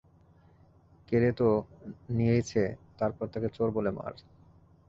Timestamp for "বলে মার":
3.71-4.13